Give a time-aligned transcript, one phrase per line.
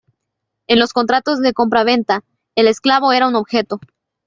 [0.65, 2.23] En los contratos de compra-venta,
[2.55, 3.79] el esclavo era un objeto.